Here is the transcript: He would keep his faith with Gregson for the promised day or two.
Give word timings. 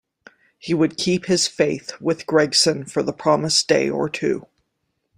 He 0.57 0.73
would 0.73 0.97
keep 0.97 1.27
his 1.27 1.47
faith 1.47 1.91
with 2.01 2.25
Gregson 2.25 2.85
for 2.85 3.03
the 3.03 3.13
promised 3.13 3.67
day 3.67 3.87
or 3.87 4.09
two. 4.09 4.47